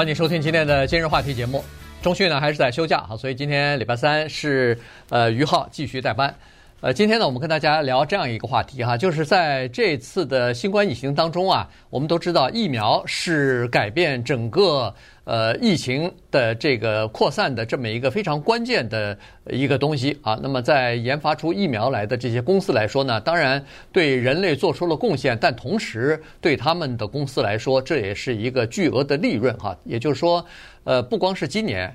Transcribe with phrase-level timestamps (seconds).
[0.00, 1.62] 欢迎收听今天的今日话题节目。
[2.00, 4.78] 钟旭呢还是在休假哈，所以今天礼拜三是
[5.10, 6.34] 呃于浩继续代班。
[6.80, 14.94] 呃，今天呢我们跟大家聊这样一个话题哈，就是在这次的新冠疫情当中啊，我们都知道疫苗是改变整个。
[15.24, 19.16] 呃，疫情的这个扩散的这么一个非常关键的
[19.50, 29.76] 一个东西啊，那么在研发出疫苗来的这些公司来说呢，当然对人类做出了贡献，但同时对他们的公司来说，这也是一个巨额的利润哈。
[29.84, 30.44] 也就是说，
[30.84, 31.94] 呃，不光是今年。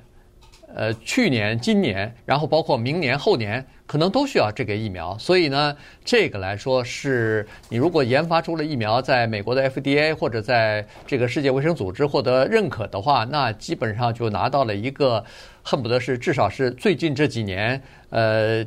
[0.76, 5.18] 呃，去年、今年，然后包括明年、后年，可能都需要这个疫苗。
[5.18, 15.24] 所以呢，这个来说是你如果研发出了疫苗，在美国的 FDA 或者在这个世界卫生组织获得认可的话，那基本上就拿到了一个
[15.64, 18.66] 恨不得是至少是最近这几年，呃，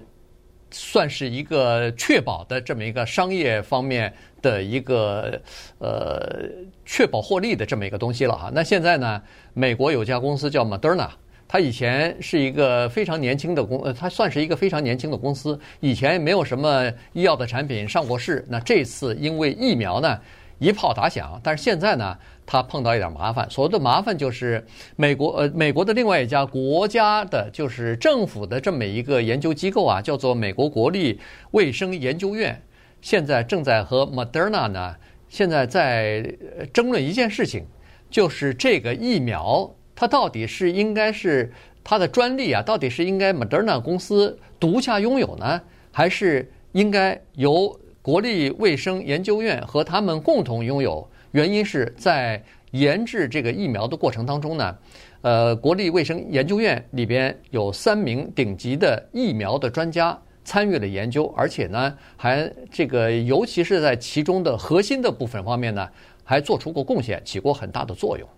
[0.70, 5.38] 算是一个确保的这么一个商业方面的一个
[5.78, 6.48] 呃
[6.86, 8.50] 确保获利的这么一个东西了哈。
[8.54, 11.10] 那现在呢，美国有家公司叫 Moderna。
[11.50, 18.44] 他以前是一个非常年轻的公，呃，他算是一个非常年轻的公司，以前没有什么医药的产品上过市。
[18.50, 20.20] 那这次因为疫苗呢
[20.58, 23.48] 一炮打响，但是现在呢，他碰到一点麻烦。
[23.48, 24.62] 所谓的麻烦就是
[24.96, 31.18] 美国，呃，美国的另外一家国家的，就是政府的这么一个研究机构啊，叫做美国国立
[31.52, 32.62] 卫生研究院，
[33.00, 34.94] 现在正在和 Moderna 呢，
[35.30, 36.30] 现在在
[36.74, 37.64] 争论一件事情，
[38.10, 39.74] 就是这个疫苗。
[40.00, 42.62] 它到底是应该是它的专利啊？
[42.62, 51.05] 到底是应该 Moderna 公司独家拥有呢，还是应该由国立卫生研究院和他们共同拥有？
[51.32, 52.40] 原因是在
[52.70, 54.78] 研制这个疫苗的过程当中呢，
[55.22, 65.88] 呃，国立卫生研究院里边有三名顶级的疫苗的专家参与了研究，而且呢，还这个尤其是在其中的核心的部分方面呢，
[66.22, 68.28] 还做出过贡献，起过很大的作用。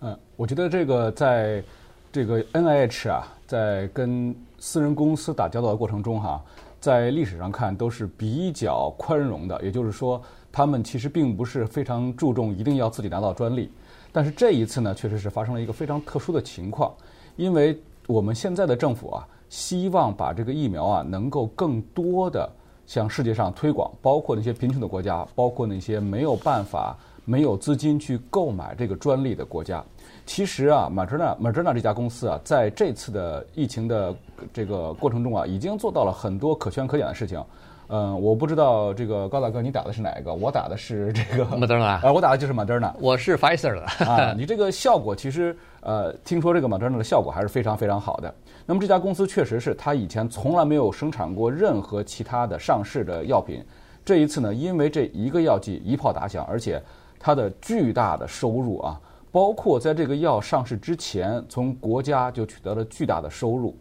[0.00, 1.62] 嗯，我觉得这个在
[2.10, 6.42] 这个 NIH 啊，在跟私人公司打交道的过程中哈，
[6.80, 13.70] 在历史上看都是比较宽容的，也就是说，他们其实并不是非常注重一定要自己拿到专利。
[14.10, 16.92] 但是这一次呢，确实是发生了一个非常特殊的情况，
[17.36, 22.50] 因为我们现在的政府啊，希望把这个疫苗啊能够更多的
[22.86, 26.96] 向世界上推广，包括那些贫穷的国家，包括那些没有办法。
[27.28, 29.84] 没有资金去购买这个专利的国家，
[30.24, 34.16] 其实啊，Moderna Moderna 这家公司啊，在这次的疫情的
[34.50, 37.44] 这个过程中啊，已经做到了很多可圈可点的事情。
[37.90, 40.32] 嗯，我不知道这个高大哥你打的是哪一个？
[40.32, 44.32] 我打的是这个 Moderna 啊、呃， 我打的就是 Moderna，我是 Pfizer 的 啊。
[44.32, 48.34] 你这个效果其实呃，听说这个 Moderna 的效果还是非常非常好的。
[48.64, 53.62] 那么这家公司确实是他以前从来没有生产过任何其他的上市的药品，
[54.02, 56.82] 这一次呢，因为这一个药剂一炮打响，而且。
[57.18, 63.76] 它的巨大的收入啊，包括在这个药上市之前，从国家就取得了巨大的收入。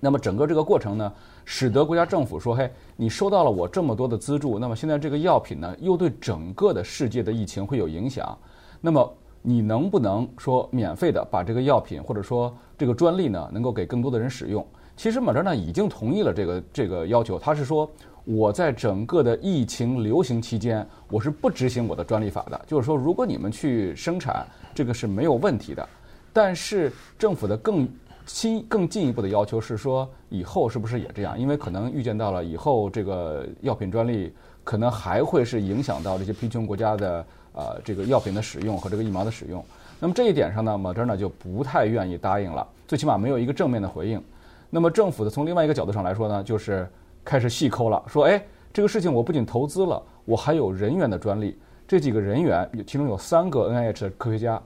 [0.00, 1.12] 那么整个这个过程呢，
[1.44, 8.38] 使得国家政府说：“嘿，你收到了我这么多的资助，那么现在这个药品呢，又对整个的世界的疫情会有影响。
[8.80, 14.66] 那么你能不能说免费的把这个药品或者说这个专利呢，能够给更多的人使用？”
[15.00, 17.90] 其实马扎呢已经同意了这个这个要求，他是说。
[18.26, 22.60] 我在整个的疫情流行期间，我是不执行我的专利法的。
[22.66, 25.88] 就是说，如果你们去生产，这个是没有问题的。
[26.34, 27.88] 但是政府的更
[28.26, 31.36] 新更进一步的要求是说，以后是不是也这样？
[31.40, 34.30] 因为可能预见到了以后这个药品专利
[34.62, 37.24] 可能还会是影响到这些贫穷国家的
[37.54, 39.64] 呃这个药品的使用和这个疫苗的使用。
[39.98, 44.22] 那么这一点上呢，Moderna 就不太愿意答应了，最起码没有一个正面的回应。
[44.70, 46.88] 那么政府的从另外一个角度上来说呢，就是。
[47.22, 48.42] 开始细抠了，说：“哎，
[48.72, 51.56] 这个事情我不仅投资了，我还有人员的专利。
[51.86, 54.60] 这几个人员，其中有三个 NIH 的科学家，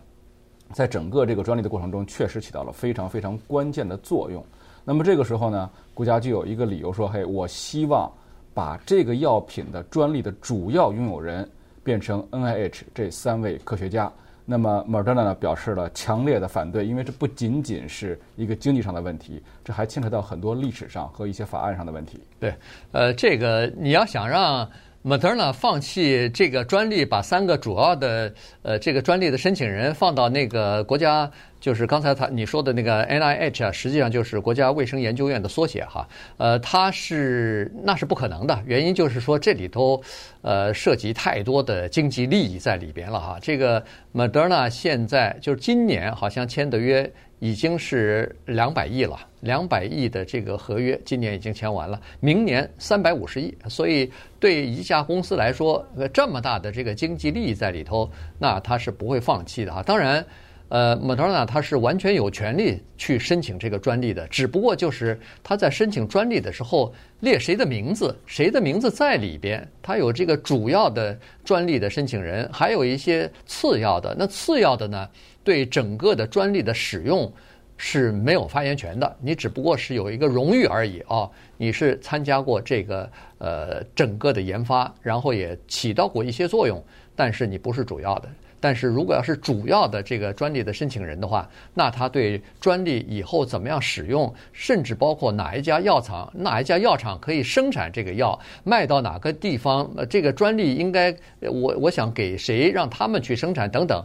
[0.72, 4.43] 在整个这个专利的过程中，确实起到了非常非常关键的作用。
[4.84, 8.10] 那么这个时候呢，国家就有一个理由说：嘿，我希望
[8.54, 11.47] 把这个药品的专利的主要拥有人
[11.82, 14.10] 变成 NIH 这三位科学家。”
[14.47, 22.20] 那么，Moderna 呢表示了强烈的反对，因为这不仅仅是一个经济上的问题，这还牵扯到很多历史上和一些法案上的问题。
[22.38, 22.55] 对，
[22.93, 24.69] 呃，这个你要想让
[25.04, 31.30] Moderna 放弃这个专利，把三个主要的呃这个专利的申请人放到那个国家。
[31.60, 36.06] 就是刚才他你说的那个 NIH 啊，实际上就是国家卫生研究院的缩写哈。
[36.38, 40.02] 呃，它是那是不可能的，原因就是说这里头
[40.40, 43.38] 呃涉及太多的经济利益在里边了哈。
[43.42, 43.82] 这个
[44.14, 47.10] Moderna 现在就是今年好像签的约
[47.40, 53.56] 已经是两百亿了，两百亿的这个合约今年已经签完了，明年三百五十亿。
[53.69, 54.11] 所以
[54.41, 59.82] 对一家公司来说，这么大的这个经济利益在里头，那他是不会放弃的哈。
[59.82, 60.25] 当然。
[60.70, 74.17] 呃，莫德纳他是完全有权利去申请这个专利的，只不过就是他在申请专利的时候列谁的名字，谁的名字在里边，他有这个主要的专利的申请人，还有一些次要的。
[74.19, 75.08] 那次要的呢，
[75.44, 77.31] 对整个的专利的使用
[77.76, 86.82] 是没有发言权的，你只不过是有一个荣誉而已啊，你是参加过这个呃整个的研发，然后也起到过一些作用，
[87.17, 88.29] 但是你不是主要的。
[88.61, 104.03] 但是如果要是主要的这个专利的申请人的话，那他对专利以后怎么样使用，甚至包括哪一家药厂、哪一家药厂可以生产这个药，卖到哪个地方，呃，这个专利应该我我想给谁，让他们去生产等等。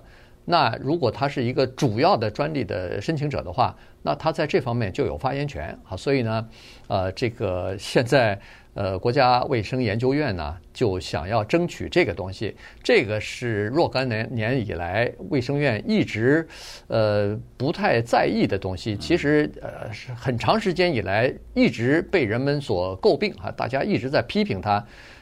[0.50, 5.96] 那如果他是一个主要的专利的申请者的话，那他在这方面就有发言权啊。
[5.96, 6.50] 所以呢，
[6.88, 8.40] 呃，这个现在。
[8.76, 12.56] 呃，国家卫生研究院呢，就想要争取这个东西。
[12.82, 16.48] 这个是若干年年以来卫生院一直
[16.88, 18.96] 呃不太在意的东西。
[18.96, 24.82] 其实呃是很长时间以来一直被人们所诟病啊，大家一直在批评他。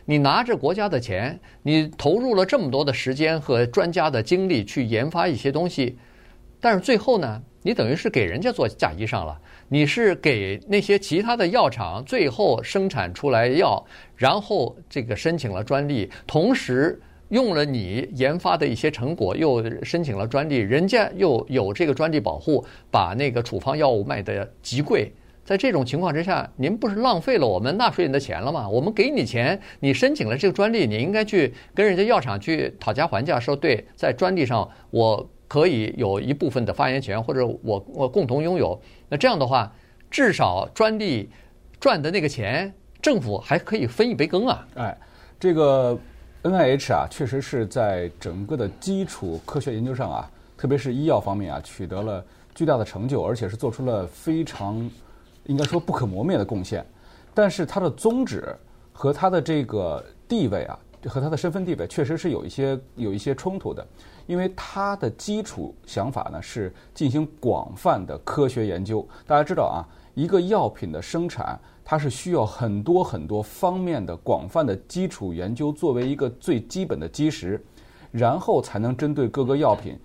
[0.10, 5.98] 你拿着国家的钱，你投入了这么多的时间和专家的精力去研发一些东西，
[6.62, 9.38] 但是最后呢，你等于是给人家做嫁衣裳了。
[9.68, 25.12] 你是给那些其他的药厂最后生产出来药，然后这个申请了专利，同时用了你研发的一些成果，又申请了专利，人家又有这个专利保护，把那个处方药物卖得极贵。
[25.48, 28.70] 在这种情况之下，您不是浪费了我们纳税人的钱了吗？
[28.70, 35.28] 我们给你钱，你申请了这个专利，你应该去跟人家药厂去讨价还价，说对，在专利上我。
[35.50, 38.78] 可以有一部分的发言权，或者我我共同拥有。
[39.08, 39.74] 那这样的话，
[40.12, 41.30] 至少专利
[41.80, 44.68] 赚的那个钱，政府还可以分一杯羹啊！
[44.76, 44.98] 哎，
[45.40, 45.98] 这个
[46.44, 52.22] NIH 啊，确实是在整个的基础科学研究上啊，特别是医药方面啊，取得了
[52.54, 54.92] 巨大的成就，而且是做出了非常
[55.48, 56.86] 应该说不可磨灭的贡献。
[57.34, 58.56] 但是它的宗旨
[58.94, 63.86] 和它的这个地位啊，和它的身份地位，确实是有一些有一些冲突的。
[64.26, 69.08] 因为它的基础想法呢，是进行广泛的科学研究。
[69.26, 69.80] 大家知道啊，
[70.16, 77.64] 一个药品的生产，它是需要很多很多方面的广泛的基础研究作为一个最基本的基石，
[78.12, 79.98] 然后才能针对各个药品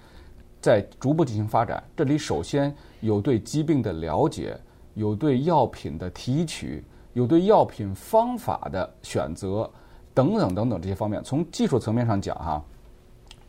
[0.61, 1.83] 再逐步进行发展。
[1.97, 4.57] 这里首先有对疾病的了解，
[4.95, 9.71] 有对药品的提取，有对药品方法的选择，
[10.13, 11.23] 等等等等这些方面。
[11.23, 12.63] 从技术层面上讲，哈。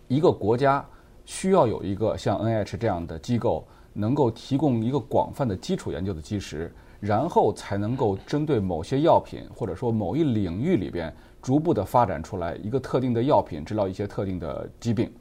[0.10, 0.86] 一个国家
[1.26, 11.12] 需要有一个像 N H 这样的机构，能够提供一个广泛的基础研究的基石，然后才能够针对某些药品或者说某一领域里边，
[11.42, 15.12] 逐步的发展出来一个特定的药品，治疗一些特定的疾病。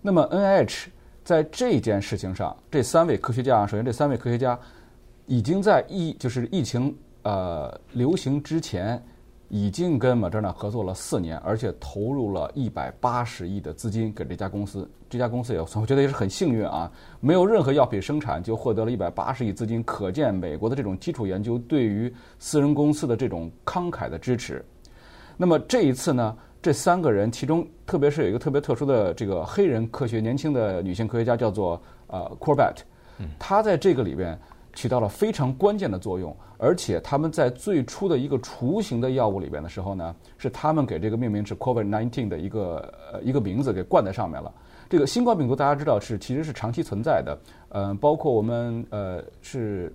[0.00, 0.90] 那么 N H
[1.22, 4.58] 在这件事情上，这三位科学家，首先这三位科学家
[5.26, 9.02] 已经在疫就是疫情呃流行之前。
[9.54, 14.90] 已经跟 Moderna 合作了四年，而且投入了一百八十亿的资金给这家公司。
[15.10, 16.90] 这家公司也，我觉得也是很幸运啊，
[17.20, 24.64] 没有任何药品生产就获得了一百八十亿资金，可见美国的这种基础研究对于私人公司的这种慷慨的支持。
[25.36, 32.76] 那么这一次呢，这三个人其中，特别是有一个特别特殊的这个黑人科学年轻的女性科学家，叫做呃 Corbett，
[33.38, 34.40] 她在这个里边。
[34.74, 44.52] 起到了非常关键的作用，而且他们在最初的一个雏形的药物里边的时候呢，是他们给这个命名是 COVID nineteen 的一个呃一个名字给冠在上面了。
[44.88, 47.38] 这个新冠病毒大家知道是其实是长期存在的，
[47.70, 49.94] 嗯、包括我们呃是。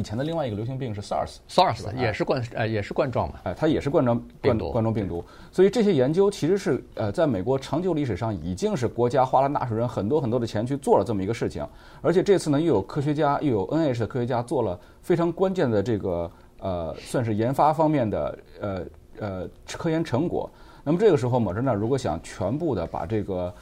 [0.00, 11.66] 以前的另外一个流行病是 SARS，SARS 也是冠呃也是冠状嘛，哎，它也是冠状冠冠状病毒，所以这些研究其实是呃在美国长久历史上已经是国家花了纳税人很多很多的钱去做了这么一个事情，
[12.00, 16.30] 而且这次呢又有科学家又有 NIH 的科学家做了非常关键的这个
[16.60, 18.82] 呃算是研发方面的呃
[19.18, 20.48] 呃科研成果，
[20.82, 23.52] 那么这个时候莫德纳如果想全部的把这个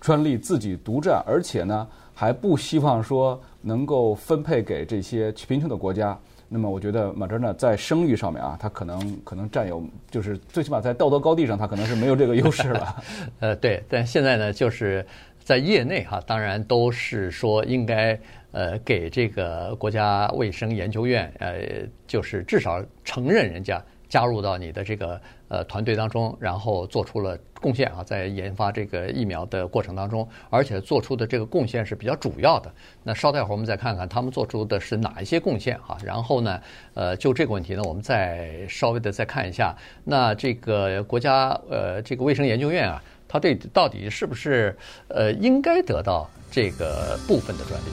[0.00, 1.86] 专利自己独占，而且呢。
[2.18, 12.96] 还不希望说能够分配给这些贫穷的国家，那么我觉得马哲呢在声誉上面啊，他可能可能占有，就是最起码在道德高地上，他可能是没有这个优势了。
[13.40, 15.04] 呃，对，但现在呢，就是
[15.44, 18.18] 在业内哈，当然都是说应该
[18.52, 23.78] 呃给这个国家卫生研究院呃，就是至少承认人家。
[24.08, 32.72] 加入到你的这个呃团队当中，然后做出了贡献啊，在研发这个疫苗的过程当中，而且做出的这个贡献是比较主要的。
[33.02, 35.96] 那稍待会儿我们再看看他们做出的是哪一些贡献哈。
[36.04, 36.60] 然后呢，
[36.94, 44.76] 呃，就这个问题呢，我们再稍微的再看一下，那这个国家呃这个卫生研究院啊，它这到底是不是
[45.08, 47.86] 呃应该得到这个部分的专利。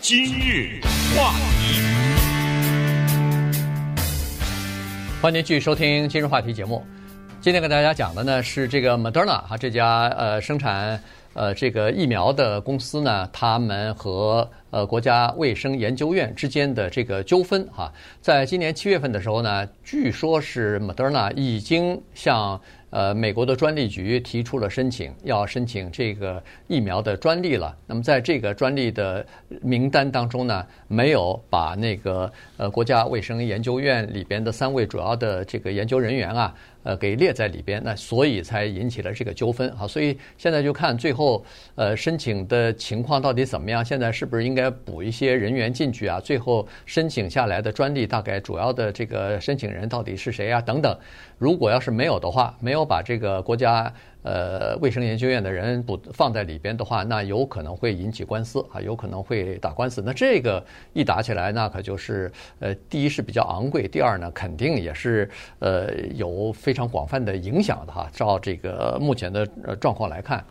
[0.00, 0.80] 今日
[1.14, 1.87] 话题，
[5.20, 6.80] 欢迎您继续收听今日话题节目。
[7.40, 11.02] 今天跟大家讲的呢是这个 Moderna 哈，这家呃生产
[11.34, 22.60] 呃这个疫苗的公司呢，他们和呃国家卫生研究院之间的这个纠纷哈，在今年七月份的时候呢，据说是 Moderna 已经向
[22.90, 27.76] 呃美国的专利局提出了申请，要申请这个疫苗的专利了。
[27.86, 29.24] 那么在这个专利的
[29.62, 36.54] 名单当中呢，没有把那个呃国家卫生研究院里边的三位主要的这个研究人员啊。
[36.88, 39.86] 呃，给列在里边，那所以才引起了这个纠纷啊。
[39.86, 43.84] 所以现在就看最后呃申请的情况到底怎么样。
[43.84, 46.18] 现在是不是应该补一些人员进去啊？
[46.18, 50.62] 最后申请下来的专利大概主要的这个申请人到底是谁啊？
[50.62, 50.98] 等等。
[51.36, 53.92] 如果要是没有的话，没有把这个国家。
[54.28, 60.02] 呃，卫生研究院的人不放在里边的话，那有可能会引起官司啊，有可能会打官司。
[60.04, 65.30] 那这个一打起来，那可就是呃，第一是比较昂贵，第二呢，肯定也是
[65.60, 68.06] 呃有非常广泛的影响的哈。
[68.12, 69.46] 照这个目前的
[69.80, 70.44] 状况来看，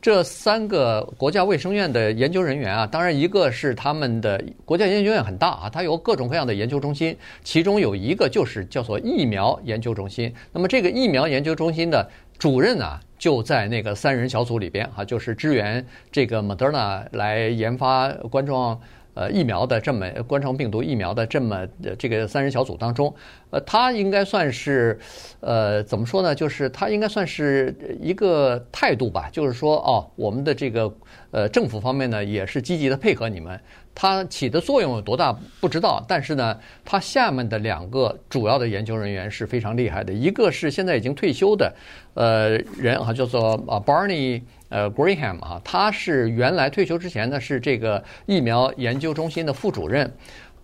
[0.00, 10.32] 这三个国家卫生院的研究人员啊，当然一个是他们的国家研究院很大啊，它有各种各样的研究中心，其中有一个就是叫做疫苗研究中心。
[10.52, 13.00] 那么这个疫苗研究中心的主任啊。
[13.24, 18.78] 就在那个三人小组里边哈，就是支援这个 Moderna 来研发冠状
[19.14, 21.66] 呃疫苗的这么冠状病毒疫苗的这么
[21.98, 23.14] 这个三人小组当中，
[23.48, 24.98] 呃，他应该算是
[25.40, 26.34] 呃怎么说呢？
[26.34, 30.94] 就是他应该算是一个态度吧，就是说哦，我们的这个
[31.30, 33.58] 呃政府方面呢也是积极的配合你们。
[33.94, 40.12] 它起的作用有多大不知道，但是呢，它下面的两个主要的研究人员是非常厉害的。
[40.12, 41.74] 一个是现在已经退休的，
[42.14, 50.12] 呃人啊，叫做啊 Barney 呃 Graham 啊，他是原来退休之前呢是这个疫苗研究中心的副主任，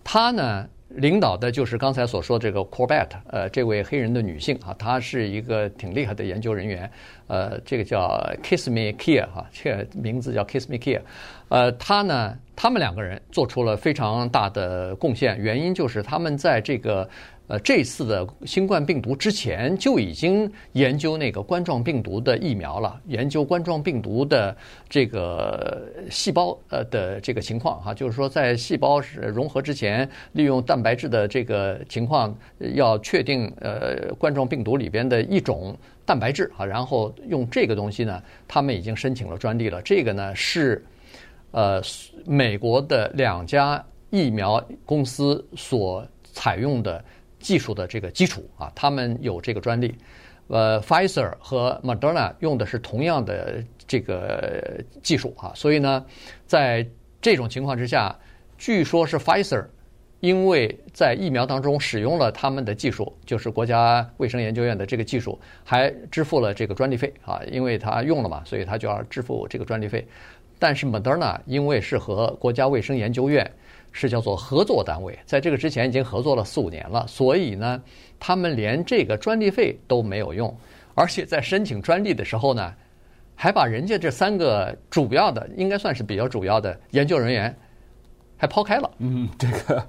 [0.03, 0.67] 他呢。
[0.95, 6.91] 领导的就是刚才所说这个 Corbett，呃，这位黑人的女性啊，她是一个挺厉害的研究人员，
[7.27, 8.09] 呃，这个叫
[8.43, 10.99] Kiss Me Kia 哈，这个名字叫 Kiss Me Kia，
[11.47, 17.09] 呃，她呢，他们两个人做出了非常大的贡献，原因就是他们在这个。
[17.47, 24.55] 呃，这次的新冠病毒之前就已经研究那个冠状病毒的疫苗了，研究冠状病毒的
[24.87, 29.01] 这个细胞呃的这个情况哈，就是说在细胞
[29.33, 32.33] 融合之前，利用蛋白质的这个情况，
[32.73, 35.75] 要确定呃冠状病毒里边的一种
[36.05, 39.81] 蛋白质啊，然后用这个东西呢，他们已经申请了专利了。
[39.81, 40.81] 这个呢是
[41.51, 41.81] 呃
[42.25, 47.03] 美国的两家疫苗公司所采用的。
[47.41, 49.95] 技术的这个基础啊，他们有这个专利，
[50.45, 56.05] 呃，Pfizer 和 Moderna 用的是同样的这个技术啊，所以呢，
[56.45, 56.87] 在
[57.19, 58.15] 这种情况之下，
[58.59, 59.65] 据说是 Pfizer
[60.19, 70.07] 因为在疫苗当中使用了他们的技术，就是国家卫生研究院的这个技术，还支付了这个专利费啊，因为他用了嘛，所以他就要支付这个专利费。
[70.61, 73.51] 但是 Moderna 因为是和国家卫生研究院。
[73.93, 77.83] 是叫做合作单位，在这个之前已经合作了四五年了，所以呢，
[78.21, 80.57] 他们连这个专利费都没有用，
[80.95, 82.73] 而且在申请专利的时候呢，
[83.35, 87.53] 还把人家这三个主要的，应该算是比较主要的研究人员，
[88.37, 88.89] 还抛开了。
[88.99, 89.85] 嗯，这个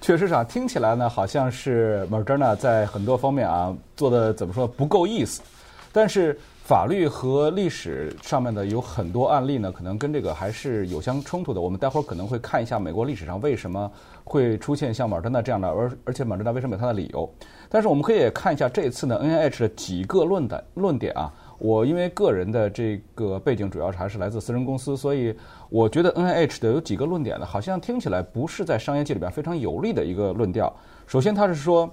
[0.00, 5.42] 确实上听起来呢，好像是 Moderna 在很多方面啊做的怎么说不够意思，
[5.90, 6.38] 但是。
[6.70, 11.60] 法律和历史上面的有很多案例呢，可能跟这个还是有相冲突的。
[11.60, 13.90] 我们待会儿可能会看一下美国历史上为什么
[14.22, 17.28] 会出现像马德纳这样的，而而且马德纳为什么有它的理由。
[17.68, 21.34] 但是我们可以看一下这次呢，NIH 的几个论的论点啊。
[21.58, 25.34] 我因为个人的这个背景主要还是来自私人公司，所以
[25.70, 30.72] 我觉得 NIH 的有几个论点呢，好像听起来不是在商业界里边非常有利的一个论调。
[31.08, 31.92] 首先，他是说，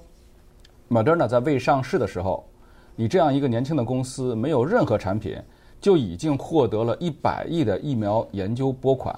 [0.87, 2.47] 马德纳在未上市的时候。
[2.99, 5.37] 你这样一个年轻的公司，没有任何产品，
[5.79, 9.15] 就已经获得了一百亿的疫苗研究拨款。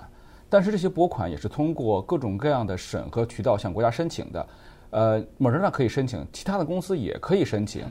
[0.50, 4.48] 但是这些拨款也是通过各种各样的审核渠道向国家申请的。
[4.89, 7.86] 呃，Moderna 可以申请，其他的公司也可以申请。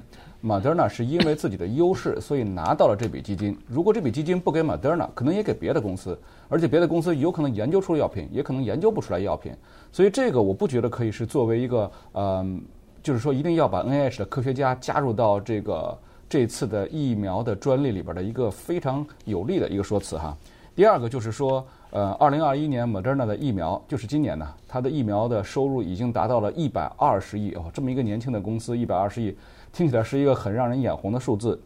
[0.45, 3.57] Moderna 是因为自己的优势，所以拿到了这笔基金。
[3.67, 9.53] 如果这笔基金不给 Moderna，可能也给别的公司，而且别的公司有可能研究出了药品，也可能研究不出来药品。
[9.91, 12.23] 所以这个我不觉得可以是作为一个嗯。
[12.23, 12.61] 呃
[13.03, 15.97] 就是说，一定要把 NIH 的科学家加入到这个
[16.29, 20.37] 这次的疫苗的专利里边的一个非常有利的一个说辞哈。
[20.75, 29.37] 第二个就是说，呃，二零二一年 Moderna 的疫苗，就是今年呢，它的疫苗的收入已经达到了一百二十亿哦，这么一个年轻的公司，一百二十亿，
[29.73, 31.61] 听起来是一个很让人眼红的数字。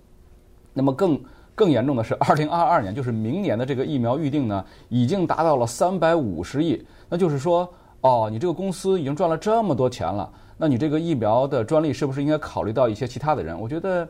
[0.73, 1.21] 那么更
[1.55, 6.83] 更严重的是，二零二二年，就是明年的这个疫苗预定呢，已经达到了三百五十亿。
[7.11, 7.71] 那就是说，
[8.03, 13.59] 哦，你这个公司已经赚了这么多钱了，那你这个疫苗的专利是不是应该考虑到一些其他的人？
[13.59, 14.09] 我觉得，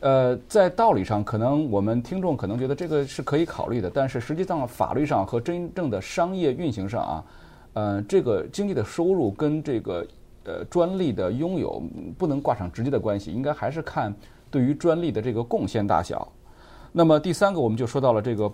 [0.00, 7.24] 呃，在道理上，可能我们听众可能觉得这个是可以考虑的，但是实际上法律上和真正的商业运行上啊，
[7.72, 10.06] 呃，这个经济的收入跟这个
[10.44, 11.82] 呃专利的拥有
[12.18, 14.14] 不能挂上直接的关系，应该还是看
[14.50, 16.30] 对于专利的这个贡献大小。
[16.92, 18.52] 那么第三个，我们就说到了这个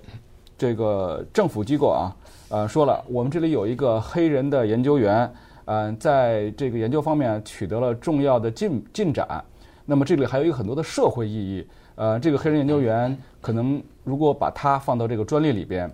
[0.59, 2.17] 这个政府机构啊，
[2.49, 5.33] 呃，说了，我们这里有一个黑人的研究员，
[5.67, 9.43] 嗯、在这个研究方面取得了重要的进进展。
[9.87, 15.89] 那么这里还有一个很多的社会意义，呃，这个黑人研究员可能如果把它放到这个专利里边，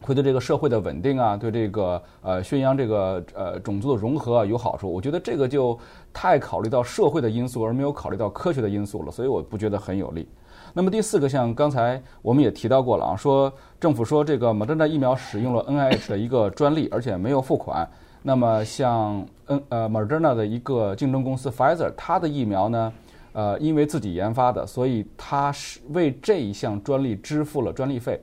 [0.00, 4.90] 会对这个社会的稳定啊，对这个呃宣扬这个呃种族的融合啊有好处。
[4.90, 5.76] 我觉得这个就
[6.12, 10.28] 太考虑到社会的因素，而没有考虑到科学的因素了，所以我不觉得很有利。
[10.74, 17.88] 那么第四个，像刚才我们也提到过了啊，说政府说这个莫德纳疫苗使用了 NIH 的一个专利，而且没有付款。
[18.22, 22.92] 那么像 N 呃莫德纳的一个竞争公司 Pfizer，它的疫苗呢，
[23.32, 28.20] 呃，因为自己研发的，所以它是为这一项专利支付了专利费。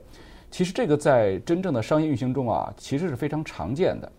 [0.50, 4.12] 其实这个在真正的商业运行中啊，其实是非常常见的。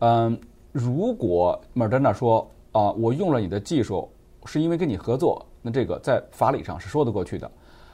[0.00, 0.38] 嗯，
[0.72, 4.08] 如果莫德纳说啊，我用了你的技术，
[4.48, 5.44] 是因为跟你合作。
[5.60, 7.50] 那这个在法理上是说得过去的，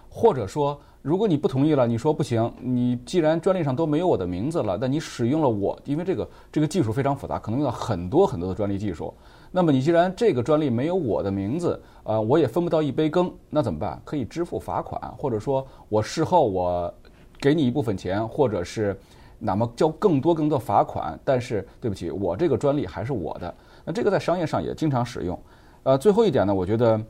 [0.08, 9.12] 或者说，如果你不同意了，你说不行，你既然专利上都没有我的名字了，那你使用了我，因为这个这个技术非常复杂，可能用到很多很多的专利技术。
[9.50, 14.00] 那么你既然这个专利没有我的名字，呃，我也分不到一杯羹，那怎么办？
[14.04, 16.92] 可以支付罚款，或者说我事后我
[17.40, 18.96] 给你一部分钱，或者是
[19.38, 23.54] 哪么交更多更多罚款，但是对不起，我这个专利还是我的。
[23.84, 25.38] 那这个在商业上也经常使用。
[25.84, 27.00] 呃，最后一点呢，我觉得。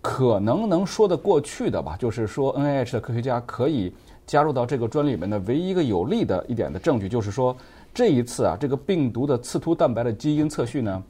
[0.00, 3.92] 可能能说得过去的吧，就是说 NIH 的科学家可以
[4.28, 7.54] 加入到这个专利里面的唯一一个有利的一点的证据，就是说
[7.92, 11.02] 这一次啊，这个病毒的刺突蛋白的基因测序呢，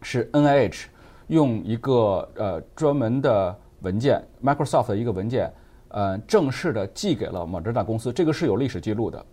[0.00, 0.84] 是 NIH
[1.26, 5.52] 用一个呃专门的文件，Microsoft 的一个文件，
[5.88, 9.24] 呃正式的寄给了 Moderna 公司，这个是有历史记录的。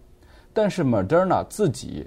[0.52, 2.06] 但是 Moderna 自己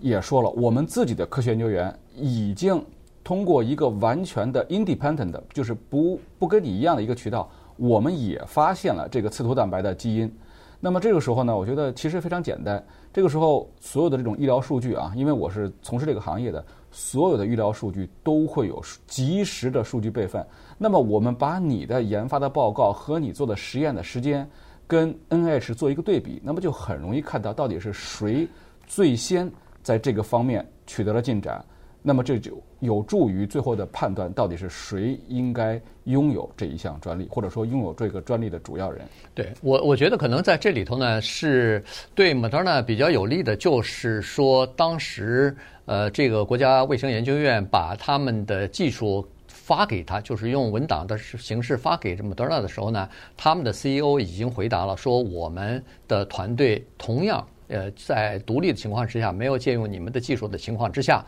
[0.00, 2.82] 也说了，我们自己的科学研究员已经。
[3.24, 10.32] 通过一个完全的 independent，就是不不跟你一样的一个渠道，我们也发现了这个刺突蛋白的基因。
[10.78, 12.84] 那么这个时候呢，我觉得其实非常简单。
[13.10, 20.46] 这个时候所有的这种医疗数据啊，因为我是从事这个行业的，所有的医疗数据都会有及时的数据备份。
[20.76, 24.46] 那么我们把你的研发的报告和你做的实验的时间
[24.86, 28.46] 跟 NH 做一个对比，那么就很容易看到到底是谁
[28.86, 29.50] 最先
[29.82, 31.64] 在这个方面取得了进展。
[32.06, 39.00] 那么这就有助于最后的判断，到底是谁应该拥有这一项专利，或者说拥有这个专利的主要人。
[39.34, 41.82] 对我，我觉得可能在这里头呢，是
[42.14, 61.24] 对 Moderna 比较有利的，就是说当时呃，这个国家卫生研究院把他们的技术发给他，就是用文档的形式发给 Moderna 的时候呢，他们的 CEO 已经回答了，说我们的团队同样呃，在独立的情况之下，没有借用你们的技术的情况之下。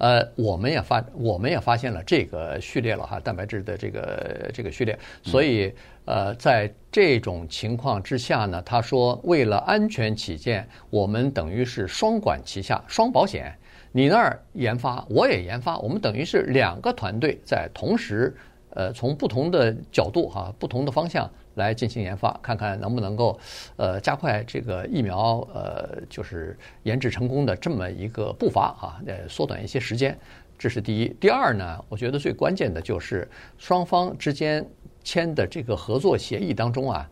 [0.00, 5.70] 呃，我们也发，我们也发现了这个序列了哈，蛋白质的这个这个序列，所以
[6.06, 13.54] 呃，在这种情况之下呢，他说为了安全起见，我们等于是双管齐下，双保险，
[13.92, 18.34] 你那儿研发，我也研发，我们等于是两个团队在同时，
[18.70, 21.30] 呃，从不同的角度哈，不同的方向。
[21.54, 23.38] 来进行研发，看看能不能够，
[23.76, 30.16] 呃，加快这个疫苗呃，就是研制成功的这么一个步伐啊，呃，缩短一些时间，
[30.56, 31.08] 这是第一。
[31.20, 34.64] 第二呢，我觉得最关键的就是双方之间
[35.02, 37.10] 签的这个合作协议当中啊，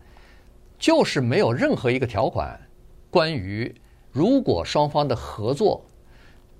[0.78, 2.58] 就是没有任何一个条款
[3.10, 3.74] 关于
[4.12, 5.84] 如果双方的合作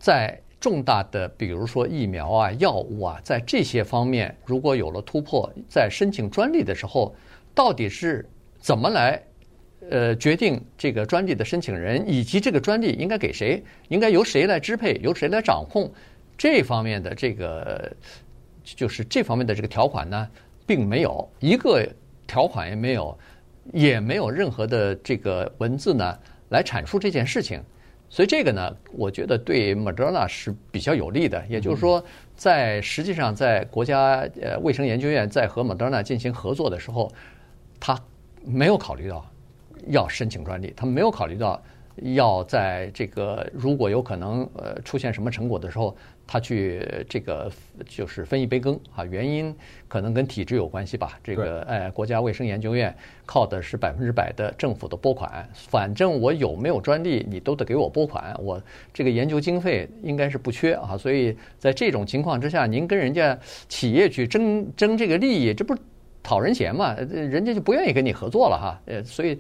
[0.00, 7.14] 在重大的，比如说疫苗啊、药物啊，在这些方面如果有了突破，在申请专利的时候。
[7.58, 8.24] 到底是
[8.60, 9.20] 怎么来，
[9.90, 15.90] 呃，决定这个专利的申请人，以及这个专利应该给谁，应该由谁来支配，由谁来掌控，
[16.36, 17.92] 这方面的这个
[18.62, 20.28] 就是这方面的这个条款呢，
[20.68, 21.84] 并没有一个
[22.28, 23.18] 条款也没有，
[23.72, 26.16] 也没有任何的这个文字呢
[26.50, 27.60] 来阐述这件事情，
[28.08, 32.04] 所以这个呢，我觉得对 Moderna 是比较有利的，也就是说，
[32.36, 37.10] 在实际上在国家呃卫生研究院在和 Moderna 进行合作的时候。
[37.80, 37.98] 他
[38.44, 39.24] 没有考虑到
[39.88, 41.60] 要申请专利，他没有考虑到
[42.14, 47.50] 要在这个如果有可能呃出现什么成果的时候，他去这个
[47.86, 49.54] 就是分一杯羹啊，原因
[49.88, 51.18] 可能跟体制有关系吧。
[51.24, 58.62] 这个哎，国家卫生研究院靠的是百分之百的政府的拨款，反正我有没有专利，你都得给我拨款，我
[58.92, 60.96] 这个研究经费应该是不缺啊。
[60.96, 63.36] 所以在这种情况之下，您跟人家
[63.68, 65.80] 企业去争争这个利益，这不是
[66.28, 66.94] 讨人嫌嘛？
[66.94, 68.80] 人家就不愿意跟你合作了哈。
[68.86, 69.38] 呃，所以。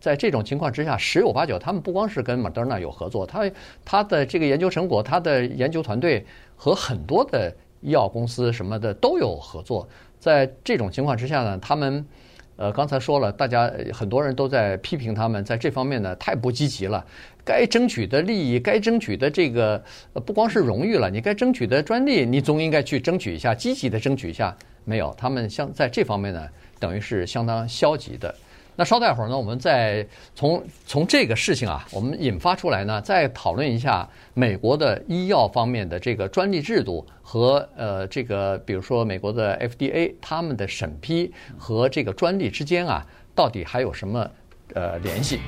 [0.00, 3.50] 在这种情况之下，十有八九他们不光是跟 Moderna 有合作，他
[3.84, 6.24] 他的这个研究成果，他的研究团队
[6.54, 9.88] 和很多的医药公司什么的都有合作。
[10.20, 12.06] 在这种情况之下呢，他们
[12.54, 17.04] 呃刚才说了，大家很多人都在批评他们在这方面呢太不积极了。
[17.44, 24.56] 该争取的利益，该争取的这个呃不光是荣誉了，你该争取的专利，你总应该去争取一下，积极的争取一下。
[24.88, 26.48] 没有，他们像在这方面呢，
[26.80, 28.34] 等于是相当消极的。
[28.74, 44.30] 那稍待会儿呢，我们再从从这个事情啊，我们引发出来呢，再讨论一下美国的医药方面的这个专利制度和呃这个，比如说美国的 FDA 他们的审批和这个专利之间啊，到底还有什么
[44.72, 45.38] 呃联系？